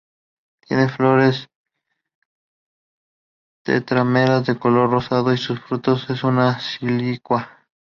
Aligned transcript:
Tiene 0.67 0.89
flores 0.89 1.47
tetrámeras 3.63 4.47
de 4.47 4.57
color 4.57 4.89
rosado 4.89 5.31
y 5.31 5.37
su 5.37 5.55
fruto 5.57 5.93
es 6.09 6.23
una 6.23 6.59
silicua. 6.59 7.67